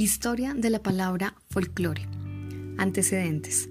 [0.00, 2.06] Historia de la palabra folclore.
[2.76, 3.68] Antecedentes.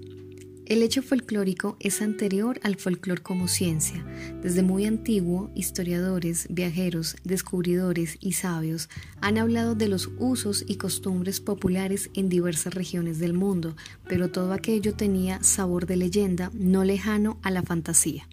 [0.66, 4.04] El hecho folclórico es anterior al folclore como ciencia.
[4.42, 8.90] Desde muy antiguo, historiadores, viajeros, descubridores y sabios
[9.22, 13.74] han hablado de los usos y costumbres populares en diversas regiones del mundo,
[14.06, 18.28] pero todo aquello tenía sabor de leyenda no lejano a la fantasía.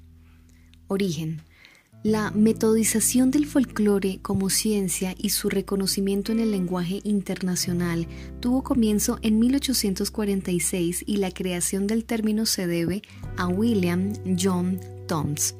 [0.89, 1.43] Origen.
[2.05, 8.07] La metodización del folclore como ciencia y su reconocimiento en el lenguaje internacional
[8.39, 13.01] tuvo comienzo en 1846 y la creación del término se debe
[13.37, 15.55] a William John Toms.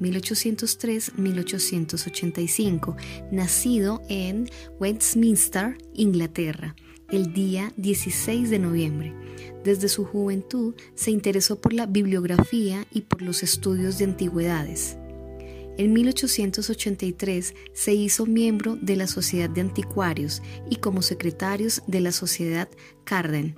[0.00, 2.96] 1803-1885,
[3.30, 4.50] nacido en
[4.80, 6.74] Westminster, Inglaterra,
[7.10, 9.14] el día 16 de noviembre.
[9.62, 14.96] Desde su juventud se interesó por la bibliografía y por los estudios de antigüedades.
[15.78, 22.12] En 1883 se hizo miembro de la Sociedad de Anticuarios y como secretarios de la
[22.12, 22.68] Sociedad
[23.04, 23.56] Carden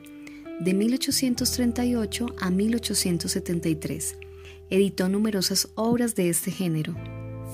[0.59, 4.19] de 1838 a 1873.
[4.71, 6.95] Editó numerosas obras de este género.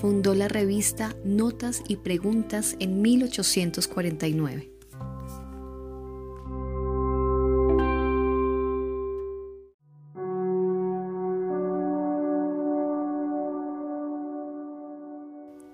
[0.00, 4.73] Fundó la revista Notas y Preguntas en 1849.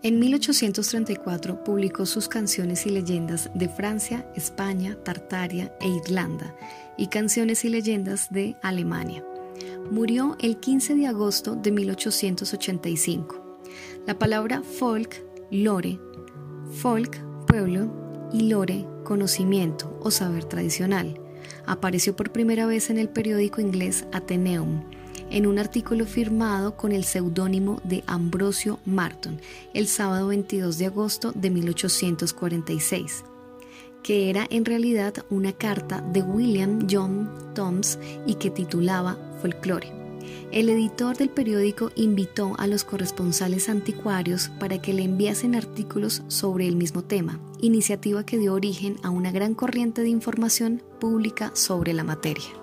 [0.03, 6.57] En 1834 publicó sus canciones y leyendas de Francia, España, Tartaria e Irlanda
[6.97, 9.23] y canciones y leyendas de Alemania.
[9.91, 13.59] Murió el 15 de agosto de 1885.
[14.07, 16.01] La palabra folk, lore,
[16.73, 21.21] folk, pueblo y lore, conocimiento o saber tradicional,
[21.67, 24.83] apareció por primera vez en el periódico inglés Athenaeum
[25.31, 29.41] en un artículo firmado con el seudónimo de Ambrosio Marton
[29.75, 33.25] el sábado 22 de agosto de 1846,
[34.03, 40.01] que era en realidad una carta de William John Toms y que titulaba Folklore.
[40.53, 46.67] El editor del periódico invitó a los corresponsales anticuarios para que le enviasen artículos sobre
[46.67, 51.93] el mismo tema, iniciativa que dio origen a una gran corriente de información pública sobre
[51.93, 52.60] la materia.